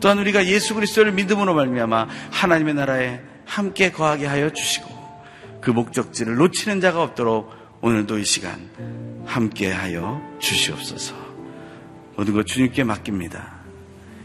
[0.00, 4.88] 또한 우리가 예수 그리스도를 믿음으로 말미암아 하나님의 나라에 함께 거하게 하여 주시고
[5.60, 8.70] 그 목적지를 놓치는 자가 없도록 오늘도 이 시간
[9.26, 11.16] 함께 하여 주시옵소서.
[12.14, 13.60] 모든 것 주님께 맡깁니다.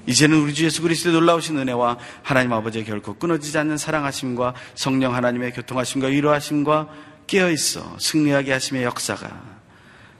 [0.06, 5.54] 이제는 우리 주 예수 그리스도의 놀라우신 은혜와 하나님 아버지의 결코 끊어지지 않는 사랑하심과 성령 하나님의
[5.54, 6.90] 교통하심과 위로하심과
[7.26, 9.42] 깨어있어 승리하게 하심의 역사가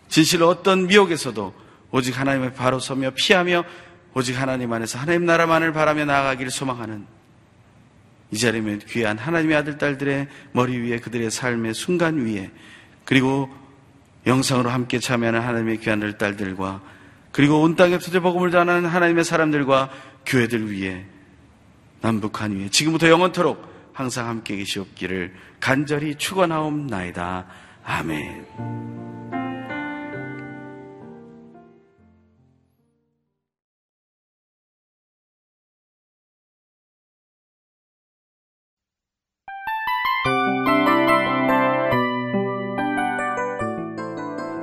[0.10, 1.54] 진실로 어떤 미혹에서도
[1.92, 3.64] 오직 하나님의 바로 서며 피하며
[4.16, 7.06] 오직 하나님 안에서 하나님 나라만을 바라며 나아가기를 소망하는
[8.32, 12.52] 이 자리에 귀한 하나님의 아들, 딸들의 머리 위에 그들의 삶의 순간 위에
[13.04, 13.50] 그리고
[14.26, 16.82] 영상으로 함께 참여하는 하나님의 귀한 아들, 딸들과
[17.32, 19.90] 그리고 온 땅에 터져 복음을 전하는 하나님의 사람들과
[20.26, 21.06] 교회들 위에
[22.02, 27.46] 남북한 위에 지금부터 영원토록 항상 함께 계시옵기를 간절히 축원하옵나이다.
[27.84, 29.15] 아멘.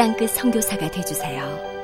[0.00, 1.79] 땅끝 성교사가 되주세요